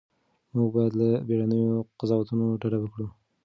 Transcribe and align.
موږ 0.55 0.69
باید 0.75 0.93
له 1.01 1.09
بیړنیو 1.27 1.85
قضاوتونو 1.99 2.45
ډډه 2.61 2.77
وکړو. 2.81 3.07